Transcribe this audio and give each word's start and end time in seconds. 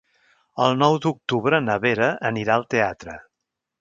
El 0.67 0.77
nou 0.83 0.95
d'octubre 1.03 1.59
na 1.65 1.75
Vera 1.85 2.09
anirà 2.31 2.57
al 2.59 2.67
teatre. 2.77 3.19